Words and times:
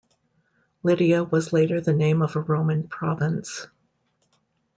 Lydia 0.81 1.23
was 1.23 1.53
later 1.53 1.79
the 1.79 1.93
name 1.93 2.23
of 2.23 2.35
a 2.35 2.41
Roman 2.41 2.87
province. 2.87 3.67